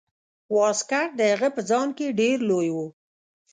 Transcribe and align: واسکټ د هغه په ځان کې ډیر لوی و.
واسکټ 0.55 1.09
د 1.19 1.21
هغه 1.31 1.47
په 1.55 1.61
ځان 1.69 1.87
کې 1.97 2.15
ډیر 2.19 2.37
لوی 2.49 2.69
و. 2.75 2.77